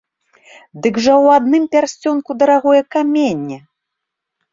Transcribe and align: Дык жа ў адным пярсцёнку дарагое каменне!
Дык 0.85 0.95
жа 1.07 1.11
ў 1.23 1.25
адным 1.41 1.63
пярсцёнку 1.75 2.37
дарагое 2.45 2.81
каменне! 2.95 3.59